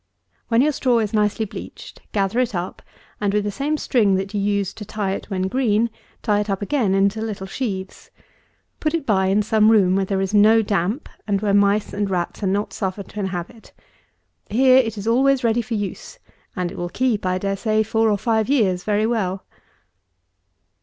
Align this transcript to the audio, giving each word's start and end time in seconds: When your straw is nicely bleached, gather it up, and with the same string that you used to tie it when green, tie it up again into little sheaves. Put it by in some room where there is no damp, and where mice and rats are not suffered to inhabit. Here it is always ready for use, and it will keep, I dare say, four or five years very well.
When 0.47 0.63
your 0.63 0.71
straw 0.71 0.97
is 0.97 1.13
nicely 1.13 1.45
bleached, 1.45 2.01
gather 2.11 2.39
it 2.39 2.55
up, 2.55 2.81
and 3.19 3.31
with 3.35 3.43
the 3.43 3.51
same 3.51 3.77
string 3.77 4.15
that 4.15 4.33
you 4.33 4.41
used 4.41 4.75
to 4.79 4.83
tie 4.83 5.11
it 5.11 5.29
when 5.29 5.43
green, 5.47 5.91
tie 6.23 6.39
it 6.39 6.49
up 6.49 6.63
again 6.63 6.95
into 6.95 7.21
little 7.21 7.45
sheaves. 7.45 8.09
Put 8.79 8.95
it 8.95 9.05
by 9.05 9.27
in 9.27 9.43
some 9.43 9.69
room 9.69 9.95
where 9.95 10.05
there 10.05 10.19
is 10.19 10.33
no 10.33 10.63
damp, 10.63 11.07
and 11.27 11.39
where 11.39 11.53
mice 11.53 11.93
and 11.93 12.09
rats 12.09 12.41
are 12.41 12.47
not 12.47 12.73
suffered 12.73 13.09
to 13.09 13.19
inhabit. 13.19 13.73
Here 14.49 14.77
it 14.77 14.97
is 14.97 15.05
always 15.07 15.43
ready 15.43 15.61
for 15.61 15.75
use, 15.75 16.17
and 16.55 16.71
it 16.71 16.79
will 16.79 16.89
keep, 16.89 17.23
I 17.23 17.37
dare 17.37 17.55
say, 17.55 17.83
four 17.83 18.09
or 18.09 18.17
five 18.17 18.49
years 18.49 18.83
very 18.83 19.05
well. 19.05 19.45